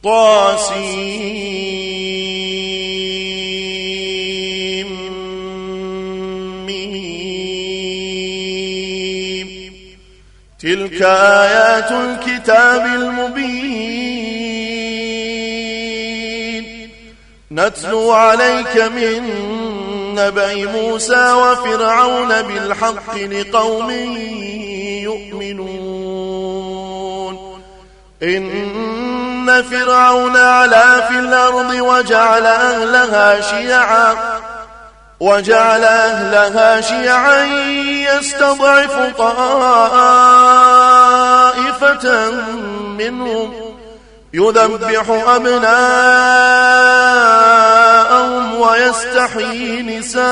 [0.03, 1.21] طاسيم.
[10.59, 13.81] تلك آيات الكتاب المبين.
[17.51, 19.60] نتلو عليك من
[20.19, 23.91] نبأ موسى وفرعون بالحق لقوم
[25.01, 26.31] يؤمنون.
[28.23, 34.15] إن فرعون علا في الأرض وجعل أهلها شيعا
[35.19, 37.45] وجعل أهلها شيعا
[38.15, 39.41] يستضعف طائفة
[42.97, 43.53] منهم
[44.33, 46.51] يذبح أبناءهم
[48.59, 50.23] ويستحيي نساءهم.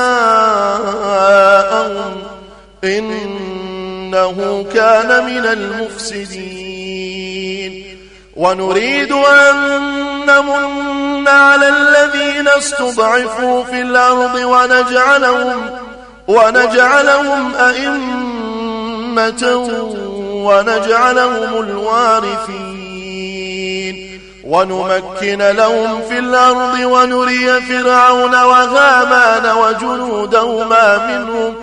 [2.84, 6.80] إنه كان من المفسدين.
[8.36, 9.56] ونريد أن
[10.26, 15.70] نمن على الذين استضعفوا في الأرض ونجعلهم
[16.28, 19.44] ونجعلهم أئمة
[20.32, 22.59] ونجعلهم الوارثين.
[24.50, 31.54] ونمكن لهم في الأرض ونري فرعون وهامان وجنودهما منهم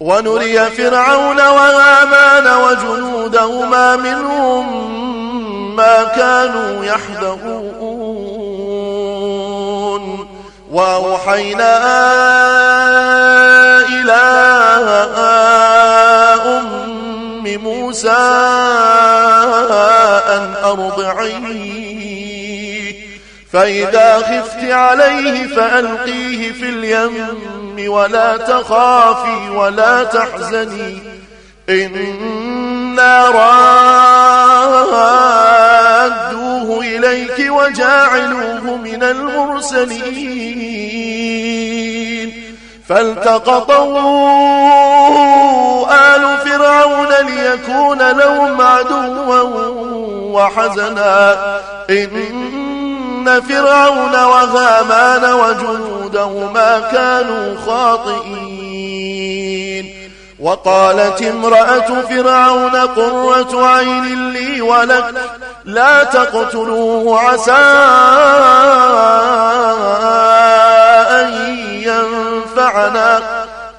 [0.00, 4.90] ونري فرعون وهامان وجنودهما منهم
[5.76, 7.90] ما كانوا يحذرون.
[10.72, 11.78] وأوحينا
[13.88, 14.22] إلى
[16.46, 16.70] أم
[17.44, 18.10] موسى
[20.36, 21.79] أن أرضعيه.
[23.52, 27.26] فإذا خفت عليه فألقيه في اليم
[27.90, 30.98] ولا تخافي ولا تحزني.
[31.68, 33.28] إنا
[36.10, 40.30] رادوه إليك وجاعلوه من المرسلين.
[42.88, 43.76] فالتقطوا
[46.16, 49.42] آل فرعون ليكون لهم عدوا
[50.32, 51.36] وحزنا.
[51.90, 52.59] إن
[53.20, 59.10] إن فرعون وهامان وجنودهما كانوا خاطئين
[60.40, 65.14] وقالت امرأة فرعون قرة عين لي ولك
[65.64, 67.52] لا تقتلوه عسى
[71.10, 71.32] أن
[71.82, 73.22] ينفعنا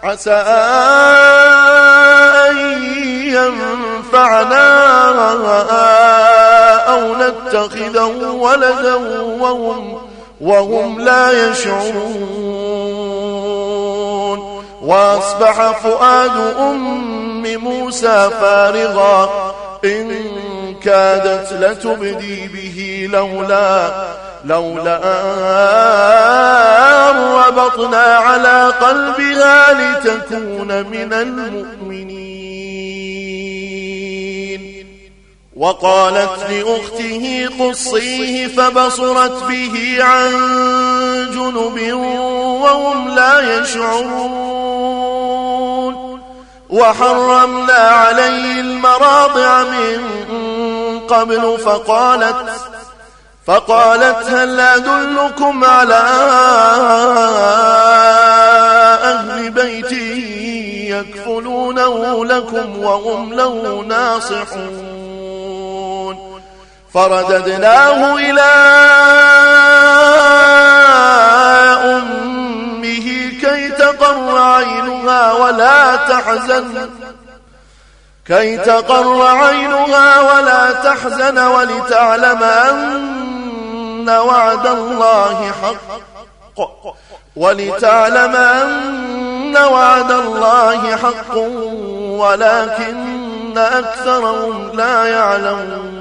[0.04, 0.44] عسى
[2.50, 2.58] أن
[3.26, 4.82] ينفعنا
[7.30, 8.96] نتخذه ولدا
[9.40, 9.98] وهم,
[10.42, 12.82] وهم لا يشعرون.
[14.82, 19.30] وأصبح فؤاد أم موسى فارغا.
[19.86, 20.12] إن
[20.84, 23.92] كادت لتبدي به لولا
[24.46, 25.00] لولا
[27.10, 31.91] أن ربطنا على قلبها لتكون من المؤمنين.
[35.62, 40.32] وقالت لأخته قصيه فبصرت به عن
[41.34, 41.94] جنب
[42.62, 44.72] وهم لا يشعرون.
[46.70, 50.02] وحرمنا عليه المراضع من
[51.00, 52.52] قبل فقالت
[53.46, 56.04] فقالت هل أدلكم على
[59.04, 65.01] أهل بيتي يكفلونه لكم وهم له ناصحون؟
[66.94, 68.52] فرددناه إلى
[71.98, 73.08] أمه
[73.42, 76.90] كي تقر عينها ولا تحزن
[78.28, 85.82] كي تقر عينها ولا تحزن ولتعلم أن وعد الله حق
[87.36, 91.36] ولتعلم أن وعد الله حق
[92.22, 96.01] ولكن أكثرهم لا يعلمون.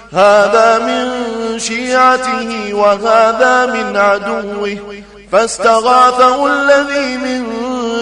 [0.13, 4.77] هذا من شيعته وهذا من عدوه.
[5.31, 7.43] فاستغاثه الذي من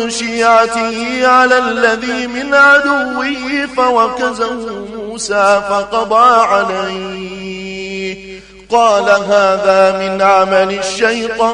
[0.10, 8.40] شيعته على الذي من عدوه فوكزه موسى فقضى عليه.
[8.70, 11.50] قال هذا من عمل الشيطان.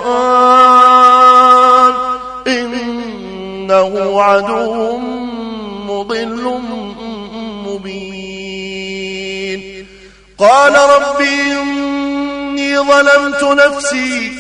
[2.48, 4.98] إنه عدو
[5.88, 6.60] مضل
[10.39, 14.31] قال رب إني ظلمت نفسي.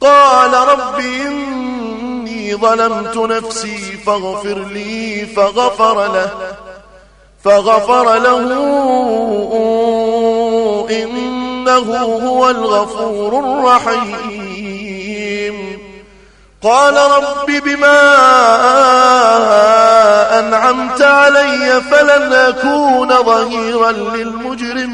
[0.00, 6.30] قال رب إني ظلمت نفسي فاغفر لي فغفر له.
[7.44, 8.38] فغفر له.
[10.90, 11.96] إنه
[12.26, 14.74] هو الغفور الرحيم.
[16.62, 18.00] قال رب بما
[20.38, 24.93] أنعمت علي فلن أكون ظهيرا للمجرمين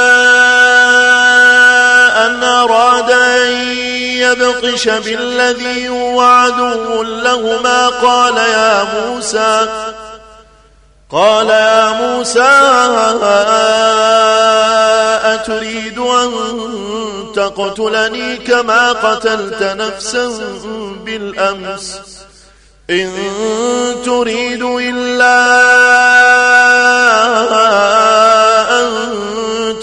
[4.31, 7.87] يبطش بالذي هو عدو لهما.
[7.87, 9.67] قال يا موسى
[11.11, 12.51] قال يا موسى
[15.33, 16.31] أتريد أن
[17.35, 20.31] تقتلني كما قتلت نفسا
[21.05, 21.99] بالأمس؟
[22.89, 23.11] إن
[24.05, 25.35] تريد إلا
[28.79, 28.89] أن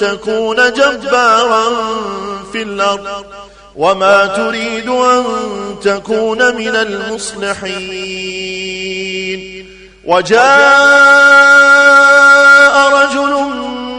[0.00, 1.64] تكون جبارا
[2.52, 3.37] في الأرض.
[3.78, 5.24] وما تريد أن
[5.82, 7.78] تكون من المصلحين.
[10.04, 10.48] وجاء
[12.92, 13.34] رجل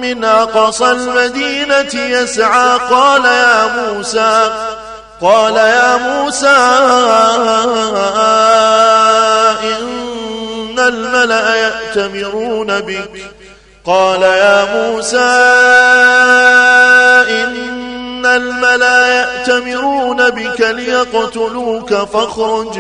[0.02, 4.52] من أقصى المدينة يسعى قال يا موسى
[5.22, 6.58] قال يا موسى
[9.64, 13.12] إن الملأ يأتمرون بك.
[13.86, 15.49] قال يا موسى
[18.30, 22.80] إن الملأ يأتمرون بك ليقتلوك فاخرج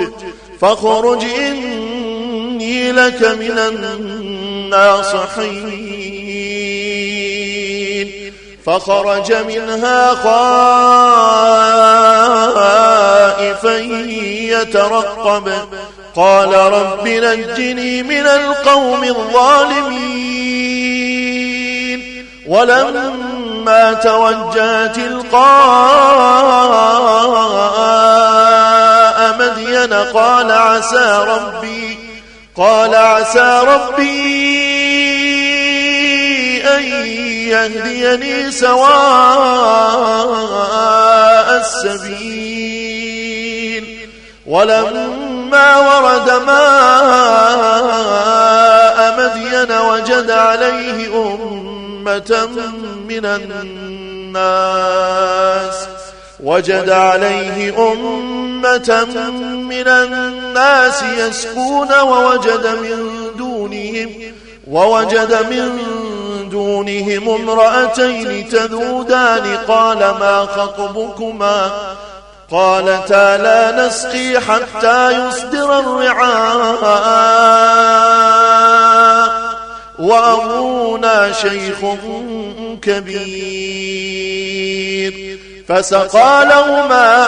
[0.62, 5.10] فاخرج إني لك من الناصحين.
[8.66, 10.16] فخرج منها
[13.36, 13.78] خائفا
[14.62, 15.52] يترقب
[16.16, 20.60] قال رب نجني من القوم الظالمين.
[22.48, 23.29] ولما
[24.04, 25.40] توجه تلقاء
[29.40, 29.94] مدين.
[29.94, 31.98] قال عسى ربي
[32.58, 34.20] قال عسى ربي
[36.68, 36.84] أن
[37.50, 38.90] يهديني سواء
[41.62, 42.90] السبيل.
[44.48, 47.80] ولما ورد ماء
[49.18, 51.08] مدين وجد عليه
[52.18, 52.72] أمة
[53.08, 54.70] من الناس.
[56.44, 59.08] وجد عليه أمة
[59.70, 64.10] من الناس يسكون ووجد من دونهم
[64.68, 65.80] ووجد من
[66.50, 69.58] دونهم امرأتين تذودان.
[69.68, 71.72] قال ما خطبكما؟
[72.52, 76.80] قالتا لا نسقي حتى يصدر الرعاء
[80.00, 81.78] وأبونا شيخ
[82.82, 84.60] كبير.
[85.68, 87.28] فسقى لهما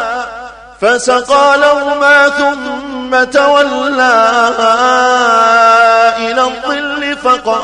[0.82, 4.50] فسقى لهما ثم تولى
[6.18, 7.62] إلى الظل فقال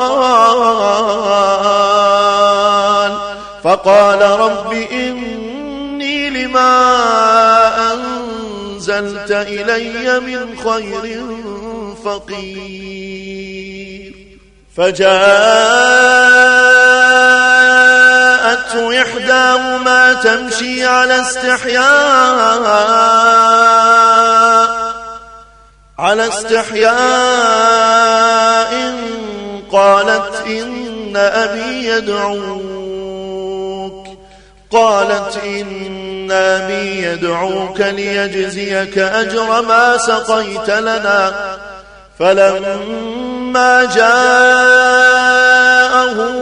[3.64, 6.74] فقال رب إني لما
[7.94, 11.26] أنزلت إلي من خير
[12.06, 13.57] فقير.
[14.78, 15.18] فجاءته
[19.02, 21.84] إحداهما تمشي على استحياء
[26.00, 26.98] على استحياء
[29.72, 32.98] قالت إن أبي يدعوك
[34.72, 41.58] قالت إن أبي يدعوك ليجزيك أجر ما سقيت لنا
[42.20, 43.37] فلما
[43.96, 45.38] جاءه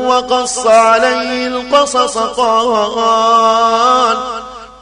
[0.08, 4.18] وقص عليه القصص قال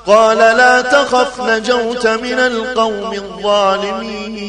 [0.08, 4.44] قال لا تخف نجوت من القوم الظالمين.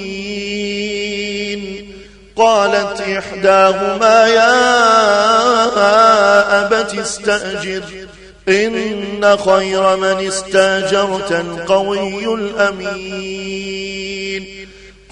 [2.36, 4.64] قالت إحداهما يا
[6.66, 7.82] أبت استأجر
[8.48, 13.66] إن خير من استأجرت القوي الأمين.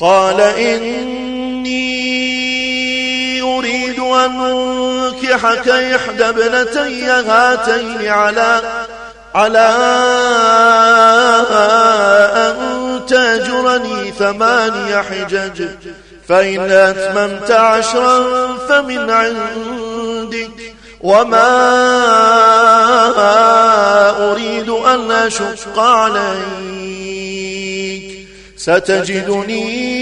[0.00, 2.41] قال إني
[3.42, 8.60] أريد أن أنكحك إحدى ابنتي هاتين على
[9.34, 9.68] على
[12.34, 15.68] أن تاجرني ثماني حجج
[16.28, 20.50] فإن أتممت عشرا فمن عندك
[21.00, 21.48] وما
[24.30, 26.92] أريد أن أشق عليك.
[28.56, 30.01] ستجدني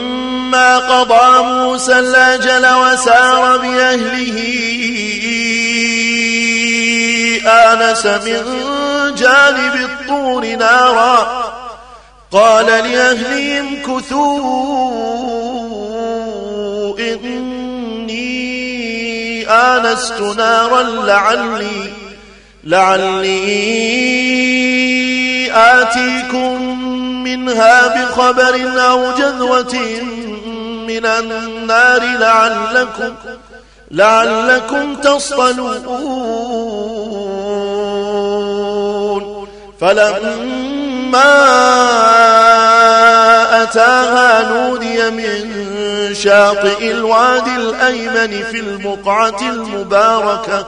[0.55, 4.37] قضى موسى الأجل وسار بأهله.
[7.47, 8.43] آنس من
[9.15, 11.51] جانب الطور نارا.
[12.31, 14.71] قال لأهلهم كثوا
[16.99, 18.31] إني
[19.49, 21.93] آنست نارا لعلي
[22.63, 23.71] لعلي
[25.53, 26.83] آتيكم
[27.23, 29.75] منها بخبر أو جذوة.
[30.87, 33.15] من النار لعلكم
[33.91, 35.81] لعلكم تصطلون.
[39.81, 41.31] فلما
[43.63, 45.61] أتاها نودي من
[46.13, 50.67] شاطئ الوادي الأيمن في البقعة المباركة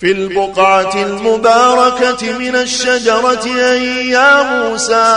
[0.00, 5.16] في البقعة المباركة من الشجرة أي يا موسى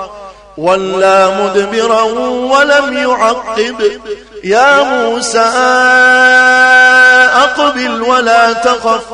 [0.57, 4.01] ولا مدبرا ولم يعقب.
[4.43, 5.51] يا موسى
[7.43, 9.05] أقبل ولا تخف.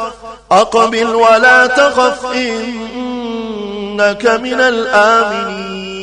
[0.51, 5.97] أقبل ولا تخف إنك من الآمنين.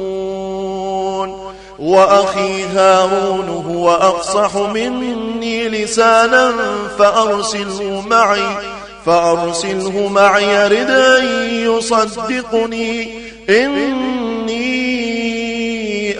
[1.81, 6.53] وأخي هارون هو أفصح مني لسانا
[6.99, 8.57] فأرسله معي
[9.05, 13.21] فأرسله معي رد أن يصدقني.
[13.49, 14.61] إني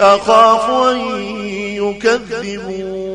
[0.00, 0.98] أخاف أن
[1.76, 3.12] يكذبون.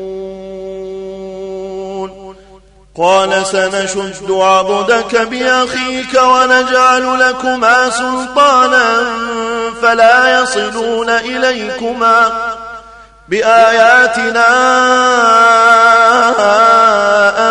[2.96, 9.37] قال سنشد عضدك بأخيك ونجعل لكما سلطانا.
[9.82, 12.32] فلا يصلون إليكما
[13.28, 14.48] بآياتنا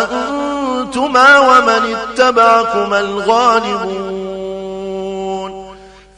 [0.04, 4.28] أنتما ومن اتبعكما الغالبون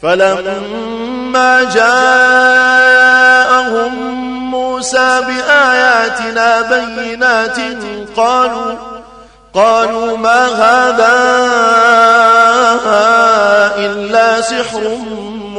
[0.03, 3.01] فلما جاءهم
[4.51, 7.59] موسى بآياتنا بينات
[8.17, 8.75] قالوا
[9.55, 11.41] قالوا ما هذا
[13.79, 14.99] إلا سحر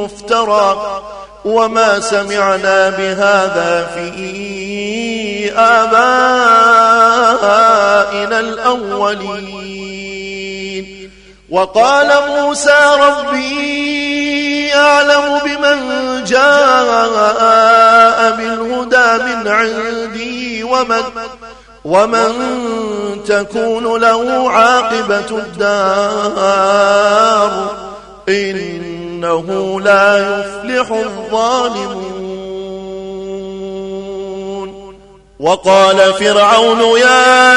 [0.04, 1.02] مفترى
[1.44, 6.00] وما سمعنا بهذا في آبائنا
[8.40, 9.82] الأولين.
[11.50, 15.78] وقال موسى ربي أعلم بمن
[16.24, 21.02] جاء بالهدى من عندي ومن
[21.84, 22.32] ومن
[23.28, 26.50] تكون له عاقبة الدار.
[28.28, 28.91] إن
[29.22, 32.32] إنه لا يفلح الظالمون.
[35.40, 37.54] وقال فرعون يا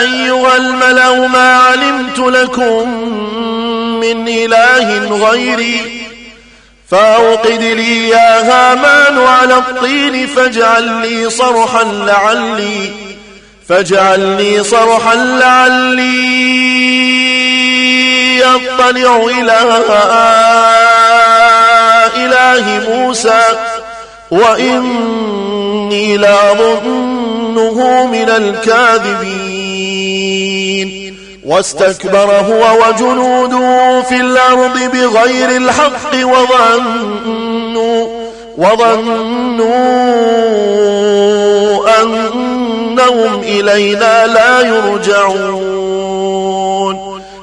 [0.00, 2.88] أيها الملأ ما علمت لكم
[4.00, 6.06] من إله غيري.
[6.90, 12.90] فأوقد لي يا هامان على الطين فاجعل لي صرحا لعلي
[13.68, 16.46] فاجعل لي صرحا لعلي.
[18.44, 19.56] أطلع إلى
[22.16, 23.42] إله موسى
[24.30, 29.56] وإني لأظنه من الكاذبين.
[31.46, 38.06] واستكبر هو وجنوده في الأرض بغير الحق وظنوا
[38.58, 39.66] وظنوا
[42.02, 45.75] أنهم إلينا لا يرجعون.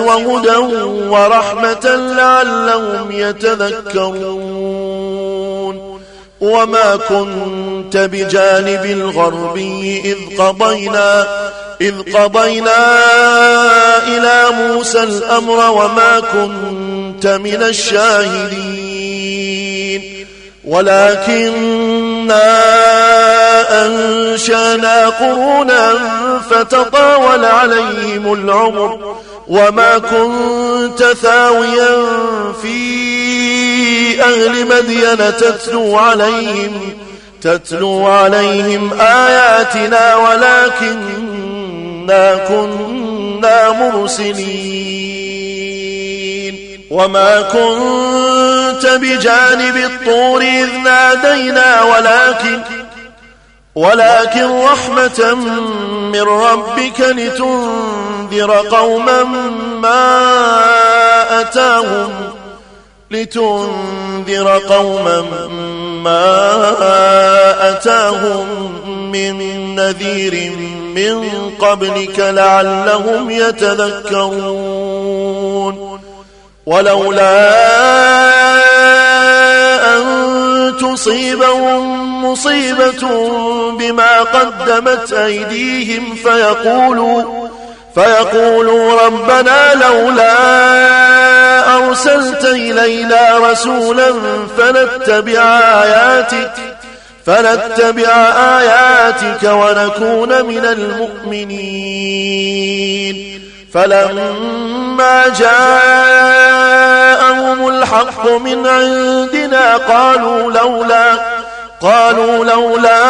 [0.00, 0.56] وهدى
[1.08, 1.84] ورحمة
[2.16, 4.48] لعلهم يتذكرون.
[6.40, 11.26] وما كنت بجانب الغربي إذ قضينا
[11.80, 12.96] إذ قضينا
[14.06, 18.98] إلى موسى الأمر وما كنت من الشاهدين.
[20.64, 22.48] ولكننا
[23.86, 25.94] أنشأنا قرونا
[26.50, 29.16] فتطاول عليهم العمر
[29.48, 31.96] وما كنت ثاويا
[32.62, 36.92] في أهل مدين تتلو عليهم
[37.42, 41.46] تتلو عليهم آياتنا ولكننا
[42.36, 45.08] كنا مرسلين.
[46.90, 52.60] وما كنت بجانب الطور إذ نادينا ولكن
[53.74, 55.34] ولكن رحمة
[56.12, 59.22] من ربك لتنذر قوما
[59.82, 62.10] ما أتاهم
[63.10, 65.20] لتنذر قوما
[66.04, 66.44] ما
[67.70, 68.46] أتاهم
[69.12, 69.38] من
[69.74, 70.52] نذير
[70.94, 74.88] من قبلك لعلهم يتذكرون.
[76.66, 78.67] ولولا
[80.80, 83.28] تصيبهم مصيبة
[83.78, 87.48] بما قدمت أيديهم فيقولوا
[87.94, 90.38] فيقولوا ربنا لولا
[91.76, 94.12] أرسلت إلينا رسولا
[94.58, 95.40] فنتبع
[95.82, 96.52] آياتك
[97.26, 98.10] فنتبع
[98.58, 101.88] آياتك ونكون من المؤمنين
[103.74, 105.28] فلما
[107.58, 111.18] جاءهم الحق من عندنا قالوا لولا
[111.80, 113.04] قالوا لولا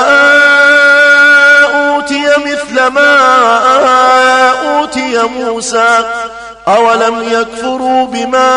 [1.64, 3.16] أوتي مثل ما
[4.78, 5.98] أوتي موسى
[6.68, 8.48] أولم يكفروا بما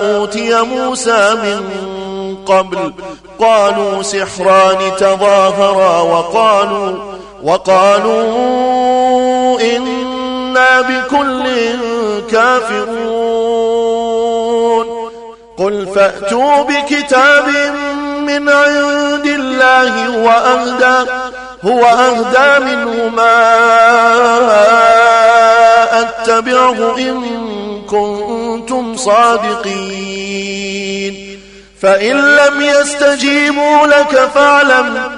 [0.00, 2.92] أوتي موسى من قبل؟
[3.40, 6.94] قالوا سحران تظاهرا وقالوا
[7.42, 8.78] وقالوا
[10.58, 11.44] إنا بكل
[12.30, 13.78] كافرون.
[15.58, 17.48] قل فأتوا بكتاب
[18.26, 21.10] من عند الله هو أهدى
[21.64, 23.38] هو أهدى منه ما
[26.00, 27.22] أتبعه إن
[27.90, 30.38] كنتم صادقين.
[31.82, 35.17] فإن لم يستجيبوا لك فاعلم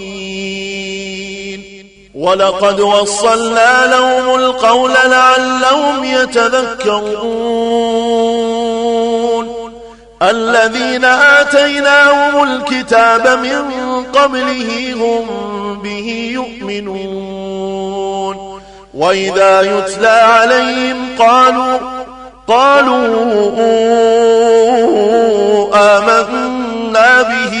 [2.21, 7.21] ولقد وصلنا لهم القول لعلهم يتذكرون.
[10.21, 15.25] الذين آتيناهم الكتاب من قبله هم
[15.83, 17.81] به يؤمنون.
[18.93, 21.77] وإذا يتلى عليهم قالوا
[22.47, 23.05] قالوا
[25.97, 27.60] آمنا به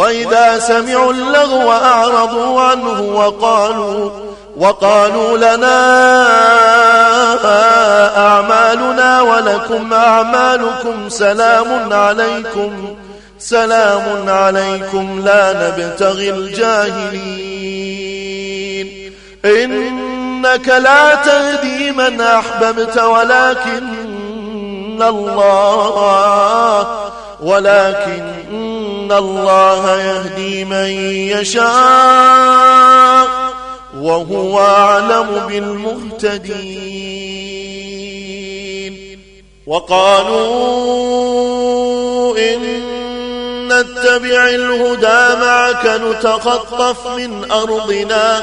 [0.00, 4.10] وإذا سمعوا اللغو أعرضوا عنه وقالوا
[4.56, 5.80] وقالوا لنا
[8.16, 12.96] أعمالنا ولكم أعمالكم سلام عليكم
[13.38, 17.60] سلام عليكم لا نبتغي الجاهلين
[19.44, 23.88] إنك لا تهدي من أحببت ولكن
[25.02, 26.86] الله
[27.42, 28.22] ولكن
[29.12, 30.90] الله يهدي من
[31.38, 31.70] يشاء
[34.00, 35.46] وهو أعلم
[37.50, 39.20] بالمهتدين
[41.00, 42.60] وقالوا إن
[43.68, 48.42] نتبع الهدى معك نتخطف من أرضنا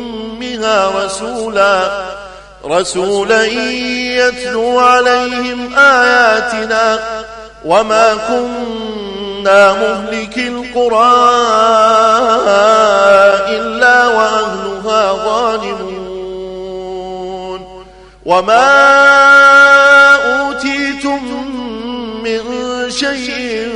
[0.61, 1.91] أمها رسولا
[2.65, 6.99] رسولا يتلو عليهم آياتنا.
[7.65, 11.13] وما كنا مهلك القرى
[13.49, 15.91] إلا وأهلها ظالمون.
[18.25, 18.71] وما
[20.15, 21.21] أوتيتم
[22.23, 22.41] من
[22.91, 23.71] شيء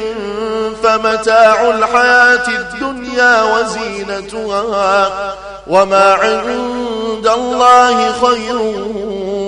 [0.83, 5.11] فمتاع الحياة الدنيا وزينتها.
[5.67, 6.13] وما
[7.25, 8.57] عند الله خير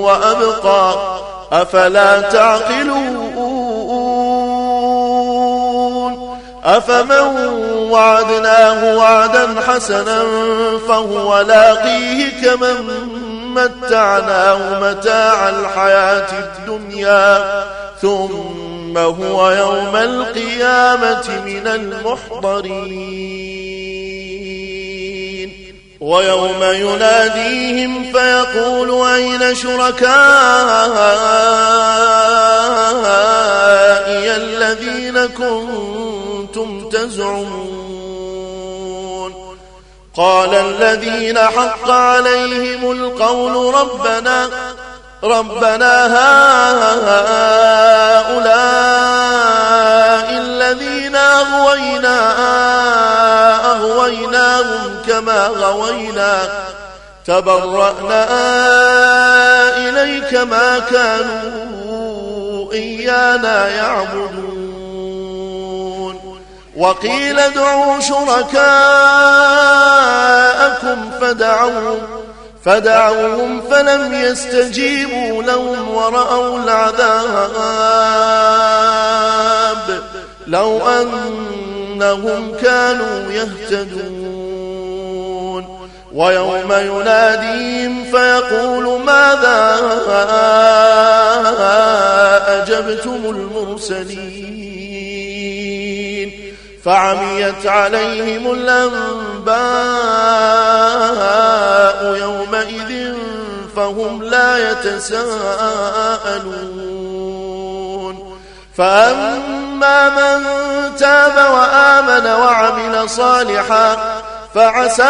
[0.01, 0.95] وأبقى.
[1.51, 3.17] أفلا تعقلون؟
[6.63, 7.37] أفمن
[7.91, 10.23] وعدناه وعدا حسنا
[10.87, 13.09] فهو لاقيه كمن
[13.53, 17.63] متعناه متاع الحياة الدنيا.
[18.01, 23.66] ثم هو يوم القيامة من المحضرين.
[26.07, 30.07] ويوم يناديهم فيقول أين شركائي
[34.35, 37.87] الذين كنتم تزعمون؟
[40.15, 44.49] قال الذين حق عليهم القول ربنا
[45.23, 46.05] ربنا
[48.17, 48.67] هؤلاء
[50.31, 52.33] الذين أغوينا
[53.71, 56.49] أغويناهم كما غوينا.
[57.25, 58.27] تبرأنا
[59.77, 64.57] إليك ما كانوا إيانا يعبدون.
[66.77, 68.61] وقيل ادعوا شركاءكم
[71.21, 71.99] فدعوهم
[72.65, 77.57] فدعوهم فلم يستجيبوا لهم ورأوا العذاب.
[80.47, 84.26] لو أنهم كانوا يهتدون.
[86.17, 89.77] ويوم يناديهم فيقول ماذا
[92.47, 94.37] أجبتم المرسلين
[96.85, 99.57] فعميت عليهم الأنباء
[102.15, 103.13] يومئذ
[103.75, 105.37] فهم لا يتساءلون
[108.77, 110.45] فأما من
[110.95, 114.06] تاب وآمن وعمل صالحا
[114.57, 115.03] فعسى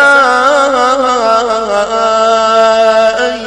[3.19, 3.39] أن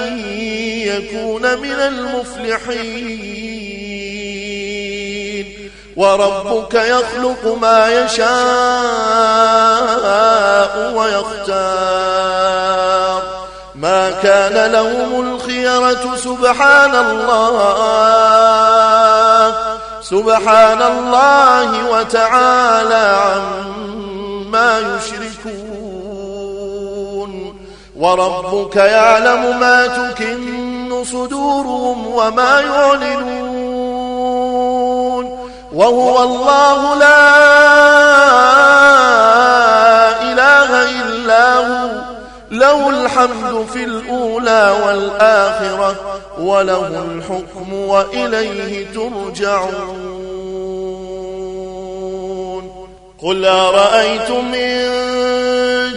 [0.87, 3.21] يكون من المفلحين.
[5.97, 8.31] وربك يخلق ما يشاء
[10.95, 11.61] ويختار.
[13.75, 17.51] ما كان لهم الخيرة سبحان الله.
[20.03, 25.20] سبحان الله وتعالى عما يشركون.
[28.01, 33.61] وربك يعلم ما تكن صدورهم وما يعلنون
[35.73, 37.31] وهو الله لا
[40.23, 41.91] إله إلا هو.
[42.51, 45.95] له الحمد في الأولى والآخرة
[46.41, 50.21] وله الحكم وإليه ترجعون.
[53.23, 55.00] قل أرأيتم إن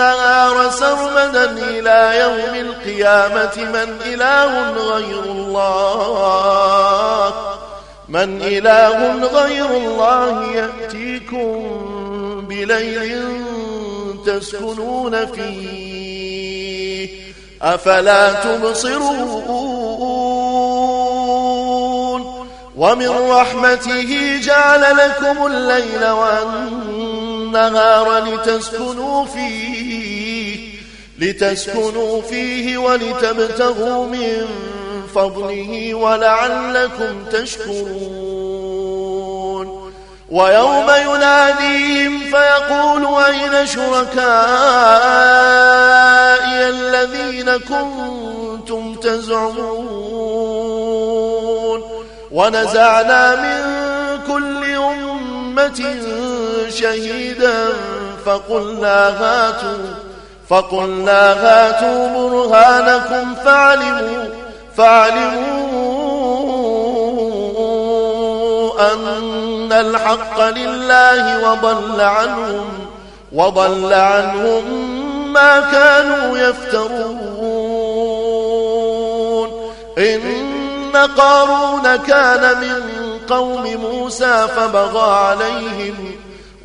[0.00, 6.14] النهار سرمدا إلى يوم القيامة من إله غير الله.
[8.08, 11.68] من إله غير الله يأتيكم
[12.48, 13.26] بليل
[14.26, 17.08] تسكنون فيه.
[17.62, 19.26] أفلا تبصرون؟
[22.76, 27.38] ومن رحمته جعل لكم الليل والنهار
[28.18, 29.75] لتسكنوا فيه.
[31.18, 34.46] لتسكنوا فيه ولتبتغوا من
[35.14, 38.66] فضله ولعلكم تشكرون.
[40.30, 44.26] ويوم يناديهم فيقول أين شركائي
[46.68, 50.36] الذين كنتم تزعمون؟
[52.32, 53.62] ونزعنا من
[54.26, 55.96] كل أمة
[56.68, 57.68] شهيدا
[58.24, 60.05] فقلنا هاتوا
[60.48, 64.28] فقلنا هاتوا برهانكم فعلموا
[64.76, 65.56] فعلموا
[68.92, 72.68] أن الحق لله وضل عنهم
[73.32, 74.64] وضل عنهم
[75.32, 77.66] ما كانوا يفترون.
[79.98, 82.82] إن قارون كان من
[83.28, 86.25] قوم موسى فبغى عليهم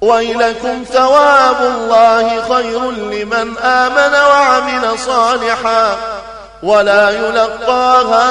[0.00, 5.96] ويلكم ثواب الله خير لمن آمن وعمل صالحا
[6.62, 8.28] ولا يلقاها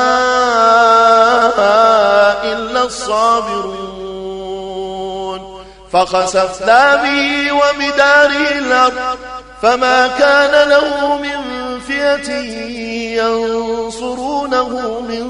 [2.54, 4.08] إلا الصابرون.
[5.94, 9.18] فخسفنا به وبداره الأرض
[9.62, 11.40] فما كان له من
[11.88, 12.32] فئة
[13.24, 14.70] ينصرونه
[15.10, 15.26] من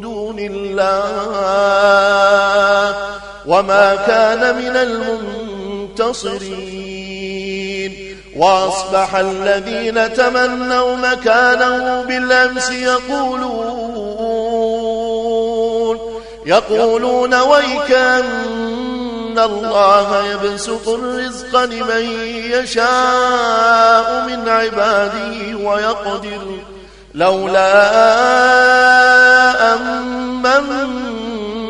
[0.00, 1.06] دون الله.
[3.46, 4.76] وما كان من
[5.96, 8.16] المنتصرين.
[8.36, 13.86] وأصبح الذين تمنوا مكانه بالأمس يقولون
[16.46, 22.10] يقولون ويكأن الله يبسط الرزق لمن
[22.50, 26.58] يشاء من عباده ويقدر
[27.14, 27.76] لولا
[29.74, 31.25] أمن من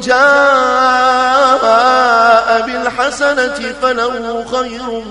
[0.00, 1.72] جاء
[2.66, 5.02] بالحسنة فله خير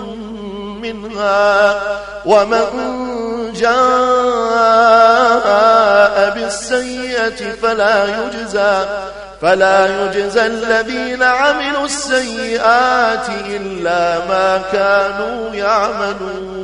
[0.81, 1.81] منها
[2.25, 2.67] ومن
[3.53, 3.77] جاء
[6.35, 8.85] بالسيئة فلا يجزى
[9.41, 16.61] فلا يجزى الذين عملوا السيئات إلا ما كانوا يعملون.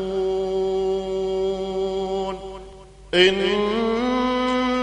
[3.13, 3.96] إن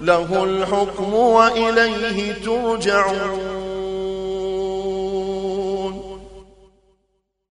[0.00, 3.67] له الحكم وإليه ترجعون.